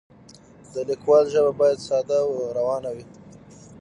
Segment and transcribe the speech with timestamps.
[0.73, 3.05] د لیکوال ژبه باید ساده او روانه وي.